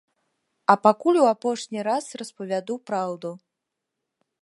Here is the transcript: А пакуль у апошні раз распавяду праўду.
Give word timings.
А 0.73 0.75
пакуль 0.85 1.19
у 1.25 1.27
апошні 1.33 1.79
раз 1.89 2.07
распавяду 2.23 2.79
праўду. 2.91 3.29